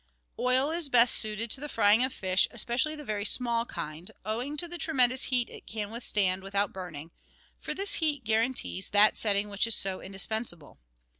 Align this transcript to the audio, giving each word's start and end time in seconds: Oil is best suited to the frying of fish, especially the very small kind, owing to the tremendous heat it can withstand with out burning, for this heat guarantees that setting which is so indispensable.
Oil 0.39 0.71
is 0.71 0.89
best 0.89 1.13
suited 1.15 1.51
to 1.51 1.61
the 1.61 1.69
frying 1.69 2.03
of 2.03 2.11
fish, 2.11 2.47
especially 2.49 2.95
the 2.95 3.05
very 3.05 3.23
small 3.23 3.67
kind, 3.67 4.09
owing 4.25 4.57
to 4.57 4.67
the 4.67 4.79
tremendous 4.79 5.25
heat 5.25 5.47
it 5.47 5.67
can 5.67 5.91
withstand 5.91 6.41
with 6.41 6.55
out 6.55 6.73
burning, 6.73 7.11
for 7.59 7.75
this 7.75 7.93
heat 8.01 8.23
guarantees 8.23 8.89
that 8.89 9.15
setting 9.15 9.47
which 9.47 9.67
is 9.67 9.75
so 9.75 10.01
indispensable. 10.01 10.79